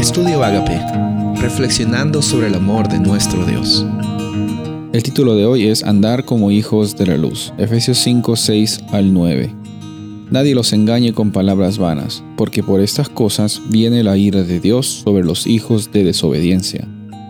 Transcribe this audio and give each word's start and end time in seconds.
Estudio 0.00 0.42
Agape, 0.42 0.80
reflexionando 1.42 2.22
sobre 2.22 2.46
el 2.46 2.54
amor 2.54 2.88
de 2.88 2.98
nuestro 2.98 3.44
Dios. 3.44 3.84
El 4.94 5.02
título 5.02 5.34
de 5.34 5.44
hoy 5.44 5.66
es 5.66 5.84
Andar 5.84 6.24
como 6.24 6.50
hijos 6.50 6.96
de 6.96 7.06
la 7.06 7.18
luz, 7.18 7.52
Efesios 7.58 7.98
5, 7.98 8.34
6 8.34 8.80
al 8.92 9.12
9. 9.12 9.54
Nadie 10.30 10.54
los 10.54 10.72
engañe 10.72 11.12
con 11.12 11.32
palabras 11.32 11.76
vanas, 11.76 12.24
porque 12.38 12.62
por 12.62 12.80
estas 12.80 13.10
cosas 13.10 13.60
viene 13.68 14.02
la 14.02 14.16
ira 14.16 14.42
de 14.42 14.58
Dios 14.58 14.86
sobre 14.86 15.22
los 15.22 15.46
hijos 15.46 15.92
de 15.92 16.02
desobediencia. 16.02 16.88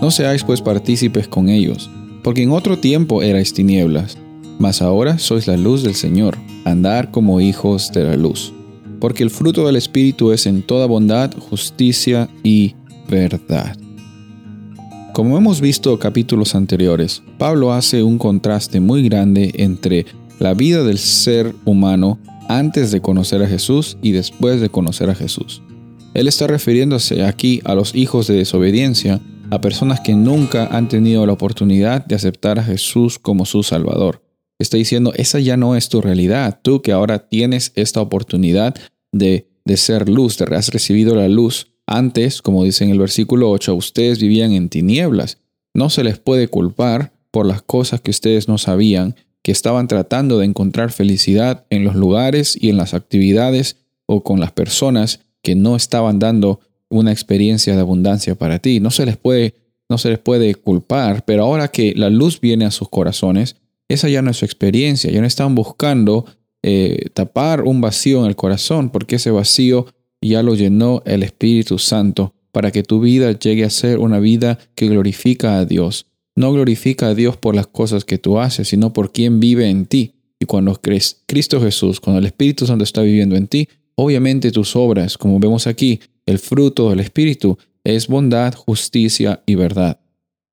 No 0.00 0.12
seáis 0.12 0.44
pues 0.44 0.62
partícipes 0.62 1.26
con 1.26 1.48
ellos, 1.48 1.90
porque 2.22 2.44
en 2.44 2.52
otro 2.52 2.78
tiempo 2.78 3.24
erais 3.24 3.52
tinieblas, 3.52 4.18
mas 4.60 4.82
ahora 4.82 5.18
sois 5.18 5.48
la 5.48 5.56
luz 5.56 5.82
del 5.82 5.96
Señor, 5.96 6.38
andar 6.64 7.10
como 7.10 7.40
hijos 7.40 7.90
de 7.90 8.04
la 8.04 8.16
luz 8.16 8.54
porque 9.02 9.24
el 9.24 9.30
fruto 9.30 9.66
del 9.66 9.74
Espíritu 9.74 10.30
es 10.30 10.46
en 10.46 10.62
toda 10.62 10.86
bondad, 10.86 11.34
justicia 11.36 12.28
y 12.44 12.76
verdad. 13.08 13.76
Como 15.12 15.36
hemos 15.36 15.60
visto 15.60 15.98
capítulos 15.98 16.54
anteriores, 16.54 17.20
Pablo 17.36 17.72
hace 17.72 18.04
un 18.04 18.16
contraste 18.16 18.78
muy 18.78 19.02
grande 19.08 19.50
entre 19.56 20.06
la 20.38 20.54
vida 20.54 20.84
del 20.84 20.98
ser 20.98 21.52
humano 21.64 22.20
antes 22.48 22.92
de 22.92 23.00
conocer 23.00 23.42
a 23.42 23.48
Jesús 23.48 23.98
y 24.02 24.12
después 24.12 24.60
de 24.60 24.68
conocer 24.68 25.10
a 25.10 25.16
Jesús. 25.16 25.62
Él 26.14 26.28
está 26.28 26.46
refiriéndose 26.46 27.24
aquí 27.24 27.60
a 27.64 27.74
los 27.74 27.96
hijos 27.96 28.28
de 28.28 28.36
desobediencia, 28.36 29.20
a 29.50 29.60
personas 29.60 29.98
que 29.98 30.14
nunca 30.14 30.66
han 30.66 30.88
tenido 30.88 31.26
la 31.26 31.32
oportunidad 31.32 32.06
de 32.06 32.14
aceptar 32.14 32.60
a 32.60 32.64
Jesús 32.64 33.18
como 33.18 33.46
su 33.46 33.64
Salvador. 33.64 34.22
Está 34.60 34.76
diciendo, 34.76 35.12
esa 35.16 35.40
ya 35.40 35.56
no 35.56 35.74
es 35.74 35.88
tu 35.88 36.00
realidad, 36.00 36.60
tú 36.62 36.82
que 36.82 36.92
ahora 36.92 37.28
tienes 37.28 37.72
esta 37.74 38.00
oportunidad 38.00 38.76
de, 39.12 39.46
ser 39.76 40.08
luz, 40.08 40.38
de 40.38 40.56
has 40.56 40.68
recibido 40.68 41.14
la 41.14 41.28
luz. 41.28 41.68
Antes, 41.86 42.42
como 42.42 42.64
dice 42.64 42.84
en 42.84 42.90
el 42.90 42.98
versículo 42.98 43.50
8, 43.50 43.74
ustedes 43.74 44.20
vivían 44.20 44.52
en 44.52 44.68
tinieblas. 44.68 45.38
No 45.74 45.90
se 45.90 46.04
les 46.04 46.18
puede 46.18 46.48
culpar 46.48 47.12
por 47.30 47.46
las 47.46 47.62
cosas 47.62 48.00
que 48.00 48.10
ustedes 48.10 48.48
no 48.48 48.58
sabían, 48.58 49.14
que 49.42 49.52
estaban 49.52 49.88
tratando 49.88 50.38
de 50.38 50.46
encontrar 50.46 50.92
felicidad 50.92 51.66
en 51.70 51.84
los 51.84 51.94
lugares 51.94 52.56
y 52.60 52.70
en 52.70 52.76
las 52.76 52.94
actividades 52.94 53.76
o 54.06 54.22
con 54.22 54.40
las 54.40 54.52
personas 54.52 55.20
que 55.42 55.54
no 55.54 55.76
estaban 55.76 56.18
dando 56.18 56.60
una 56.88 57.10
experiencia 57.12 57.74
de 57.74 57.80
abundancia 57.80 58.34
para 58.34 58.58
ti. 58.58 58.80
No 58.80 58.90
se 58.90 59.06
les 59.06 59.16
puede, 59.16 59.54
no 59.88 59.98
se 59.98 60.10
les 60.10 60.18
puede 60.18 60.54
culpar, 60.54 61.24
pero 61.24 61.44
ahora 61.44 61.68
que 61.68 61.94
la 61.96 62.10
luz 62.10 62.40
viene 62.40 62.64
a 62.64 62.70
sus 62.70 62.88
corazones, 62.88 63.56
esa 63.88 64.08
ya 64.08 64.22
no 64.22 64.30
es 64.30 64.36
su 64.36 64.44
experiencia, 64.44 65.10
ya 65.10 65.20
no 65.20 65.26
están 65.26 65.54
buscando 65.54 66.26
eh, 66.62 67.06
tapar 67.14 67.62
un 67.62 67.80
vacío 67.80 68.20
en 68.20 68.26
el 68.26 68.36
corazón, 68.36 68.90
porque 68.90 69.16
ese 69.16 69.30
vacío 69.30 69.86
ya 70.20 70.42
lo 70.42 70.54
llenó 70.54 71.02
el 71.04 71.22
Espíritu 71.22 71.78
Santo 71.78 72.34
para 72.52 72.70
que 72.70 72.82
tu 72.82 73.00
vida 73.00 73.32
llegue 73.32 73.64
a 73.64 73.70
ser 73.70 73.98
una 73.98 74.20
vida 74.20 74.58
que 74.74 74.86
glorifica 74.86 75.58
a 75.58 75.64
Dios. 75.64 76.06
No 76.36 76.52
glorifica 76.52 77.08
a 77.08 77.14
Dios 77.14 77.36
por 77.36 77.54
las 77.54 77.66
cosas 77.66 78.04
que 78.04 78.18
tú 78.18 78.38
haces, 78.38 78.68
sino 78.68 78.92
por 78.92 79.12
quien 79.12 79.40
vive 79.40 79.68
en 79.68 79.86
ti. 79.86 80.14
Y 80.38 80.46
cuando 80.46 80.74
crees 80.74 81.22
Cristo 81.26 81.60
Jesús, 81.60 82.00
cuando 82.00 82.20
el 82.20 82.26
Espíritu 82.26 82.66
Santo 82.66 82.84
está 82.84 83.02
viviendo 83.02 83.36
en 83.36 83.48
ti, 83.48 83.68
obviamente 83.96 84.50
tus 84.50 84.76
obras, 84.76 85.18
como 85.18 85.38
vemos 85.38 85.66
aquí, 85.66 86.00
el 86.26 86.38
fruto 86.38 86.90
del 86.90 87.00
Espíritu 87.00 87.58
es 87.84 88.06
bondad, 88.06 88.54
justicia 88.54 89.42
y 89.46 89.54
verdad. 89.56 90.00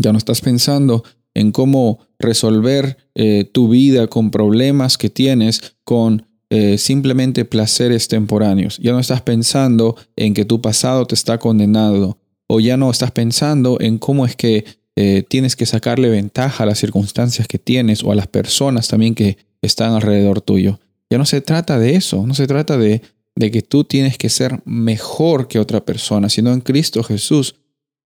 Ya 0.00 0.12
no 0.12 0.18
estás 0.18 0.40
pensando 0.40 1.04
en 1.34 1.52
cómo 1.52 2.00
resolver 2.18 2.96
eh, 3.14 3.48
tu 3.50 3.68
vida 3.68 4.06
con 4.06 4.30
problemas 4.30 4.98
que 4.98 5.10
tienes 5.10 5.74
con 5.84 6.26
eh, 6.50 6.76
simplemente 6.78 7.44
placeres 7.44 8.08
temporáneos. 8.08 8.78
Ya 8.78 8.92
no 8.92 9.00
estás 9.00 9.22
pensando 9.22 9.96
en 10.16 10.34
que 10.34 10.44
tu 10.44 10.60
pasado 10.60 11.06
te 11.06 11.14
está 11.14 11.38
condenado 11.38 12.18
o 12.46 12.60
ya 12.60 12.76
no 12.76 12.90
estás 12.90 13.10
pensando 13.10 13.78
en 13.80 13.98
cómo 13.98 14.26
es 14.26 14.36
que 14.36 14.64
eh, 14.94 15.24
tienes 15.26 15.56
que 15.56 15.64
sacarle 15.64 16.10
ventaja 16.10 16.64
a 16.64 16.66
las 16.66 16.78
circunstancias 16.78 17.48
que 17.48 17.58
tienes 17.58 18.04
o 18.04 18.12
a 18.12 18.14
las 18.14 18.26
personas 18.26 18.88
también 18.88 19.14
que 19.14 19.38
están 19.62 19.94
alrededor 19.94 20.42
tuyo. 20.42 20.78
Ya 21.10 21.16
no 21.16 21.24
se 21.24 21.40
trata 21.40 21.78
de 21.78 21.94
eso, 21.94 22.26
no 22.26 22.34
se 22.34 22.46
trata 22.46 22.76
de, 22.76 23.00
de 23.34 23.50
que 23.50 23.62
tú 23.62 23.84
tienes 23.84 24.18
que 24.18 24.28
ser 24.28 24.60
mejor 24.66 25.48
que 25.48 25.58
otra 25.58 25.84
persona, 25.84 26.28
sino 26.28 26.52
en 26.52 26.60
Cristo 26.60 27.02
Jesús 27.02 27.54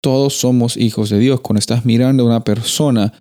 todos 0.00 0.34
somos 0.34 0.76
hijos 0.76 1.10
de 1.10 1.18
Dios. 1.18 1.40
Cuando 1.40 1.58
estás 1.58 1.84
mirando 1.84 2.22
a 2.22 2.26
una 2.26 2.44
persona 2.44 3.12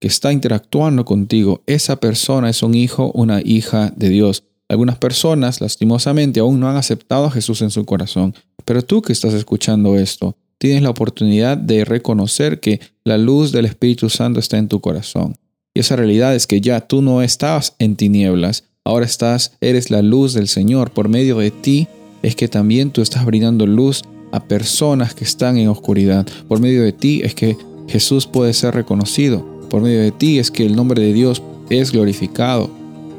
que 0.00 0.08
está 0.08 0.32
interactuando 0.32 1.04
contigo, 1.04 1.62
esa 1.66 1.96
persona 1.96 2.50
es 2.50 2.62
un 2.62 2.74
hijo, 2.74 3.10
una 3.14 3.40
hija 3.40 3.92
de 3.96 4.08
Dios. 4.08 4.44
Algunas 4.68 4.98
personas, 4.98 5.60
lastimosamente, 5.60 6.40
aún 6.40 6.60
no 6.60 6.68
han 6.68 6.76
aceptado 6.76 7.26
a 7.26 7.30
Jesús 7.30 7.62
en 7.62 7.70
su 7.70 7.84
corazón. 7.84 8.34
Pero 8.64 8.82
tú 8.82 9.02
que 9.02 9.12
estás 9.12 9.34
escuchando 9.34 9.98
esto, 9.98 10.36
tienes 10.58 10.82
la 10.82 10.90
oportunidad 10.90 11.56
de 11.56 11.84
reconocer 11.84 12.60
que 12.60 12.80
la 13.04 13.16
luz 13.16 13.50
del 13.50 13.64
Espíritu 13.64 14.10
Santo 14.10 14.40
está 14.40 14.58
en 14.58 14.68
tu 14.68 14.80
corazón. 14.80 15.36
Y 15.74 15.80
esa 15.80 15.96
realidad 15.96 16.34
es 16.34 16.46
que 16.46 16.60
ya 16.60 16.80
tú 16.80 17.02
no 17.02 17.22
estabas 17.22 17.74
en 17.78 17.96
tinieblas, 17.96 18.64
ahora 18.84 19.06
estás, 19.06 19.52
eres 19.60 19.90
la 19.90 20.02
luz 20.02 20.34
del 20.34 20.48
Señor. 20.48 20.90
Por 20.90 21.08
medio 21.08 21.38
de 21.38 21.50
ti 21.50 21.88
es 22.22 22.36
que 22.36 22.48
también 22.48 22.90
tú 22.90 23.00
estás 23.00 23.24
brindando 23.24 23.66
luz 23.66 24.02
a 24.32 24.40
personas 24.40 25.14
que 25.14 25.24
están 25.24 25.56
en 25.58 25.68
oscuridad. 25.68 26.26
Por 26.48 26.60
medio 26.60 26.82
de 26.82 26.92
ti 26.92 27.20
es 27.24 27.34
que 27.34 27.56
Jesús 27.88 28.26
puede 28.26 28.52
ser 28.52 28.74
reconocido. 28.74 29.44
Por 29.70 29.82
medio 29.82 30.00
de 30.00 30.12
ti 30.12 30.38
es 30.38 30.50
que 30.50 30.66
el 30.66 30.76
nombre 30.76 31.02
de 31.02 31.12
Dios 31.12 31.42
es 31.70 31.92
glorificado. 31.92 32.70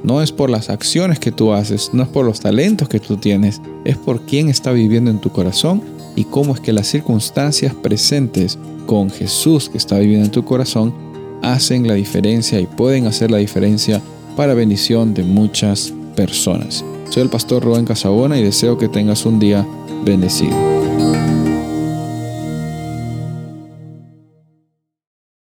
No 0.03 0.21
es 0.21 0.31
por 0.31 0.49
las 0.49 0.69
acciones 0.69 1.19
que 1.19 1.31
tú 1.31 1.51
haces, 1.51 1.89
no 1.93 2.03
es 2.03 2.09
por 2.09 2.25
los 2.25 2.39
talentos 2.39 2.87
que 2.87 2.99
tú 2.99 3.17
tienes, 3.17 3.61
es 3.83 3.97
por 3.97 4.21
quién 4.21 4.47
está 4.47 4.71
viviendo 4.71 5.11
en 5.11 5.19
tu 5.19 5.29
corazón 5.29 5.81
y 6.15 6.23
cómo 6.23 6.53
es 6.53 6.61
que 6.61 6.73
las 6.73 6.87
circunstancias 6.87 7.73
presentes 7.73 8.57
con 8.85 9.09
Jesús 9.09 9.69
que 9.69 9.77
está 9.77 9.99
viviendo 9.99 10.25
en 10.25 10.31
tu 10.31 10.45
corazón 10.45 10.93
hacen 11.41 11.87
la 11.87 11.95
diferencia 11.95 12.59
y 12.59 12.65
pueden 12.65 13.07
hacer 13.07 13.29
la 13.29 13.37
diferencia 13.37 14.01
para 14.35 14.53
bendición 14.53 15.13
de 15.13 15.23
muchas 15.23 15.93
personas. 16.15 16.83
Soy 17.09 17.23
el 17.23 17.29
pastor 17.29 17.63
Rubén 17.63 17.85
Casabona 17.85 18.37
y 18.37 18.43
deseo 18.43 18.77
que 18.77 18.87
tengas 18.87 19.25
un 19.25 19.39
día 19.39 19.67
bendecido. 20.05 20.78